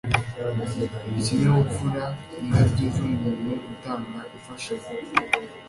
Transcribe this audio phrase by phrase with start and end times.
[1.19, 2.03] Ikinyabupfura
[2.39, 4.89] indabyo z'umuntu utanga imfashanyo